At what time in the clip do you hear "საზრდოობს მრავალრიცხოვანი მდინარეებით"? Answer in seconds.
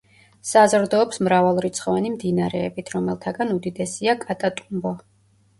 0.51-2.89